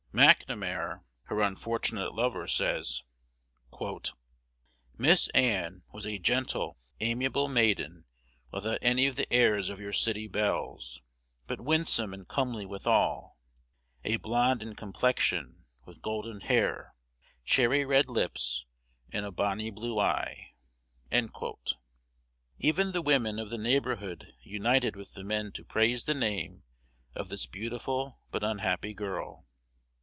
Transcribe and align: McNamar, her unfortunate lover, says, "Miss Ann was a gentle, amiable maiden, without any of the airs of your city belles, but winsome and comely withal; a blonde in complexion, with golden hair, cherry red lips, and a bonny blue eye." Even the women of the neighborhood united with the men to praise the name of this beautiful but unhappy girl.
McNamar, 0.13 1.05
her 1.27 1.39
unfortunate 1.39 2.13
lover, 2.13 2.45
says, 2.45 3.03
"Miss 4.97 5.29
Ann 5.29 5.83
was 5.93 6.05
a 6.05 6.19
gentle, 6.19 6.77
amiable 6.99 7.47
maiden, 7.47 8.03
without 8.51 8.79
any 8.81 9.07
of 9.07 9.15
the 9.15 9.31
airs 9.31 9.69
of 9.69 9.79
your 9.79 9.93
city 9.93 10.27
belles, 10.27 11.01
but 11.47 11.61
winsome 11.61 12.13
and 12.13 12.27
comely 12.27 12.65
withal; 12.65 13.37
a 14.03 14.17
blonde 14.17 14.61
in 14.61 14.75
complexion, 14.75 15.63
with 15.85 16.01
golden 16.01 16.41
hair, 16.41 16.93
cherry 17.45 17.85
red 17.85 18.09
lips, 18.09 18.65
and 19.13 19.25
a 19.25 19.31
bonny 19.31 19.69
blue 19.71 19.97
eye." 19.97 20.49
Even 22.59 22.91
the 22.91 23.01
women 23.01 23.39
of 23.39 23.49
the 23.49 23.57
neighborhood 23.57 24.33
united 24.41 24.97
with 24.97 25.13
the 25.13 25.23
men 25.23 25.53
to 25.53 25.63
praise 25.63 26.03
the 26.03 26.13
name 26.13 26.63
of 27.15 27.29
this 27.29 27.45
beautiful 27.45 28.19
but 28.29 28.43
unhappy 28.43 28.93
girl. 28.93 29.47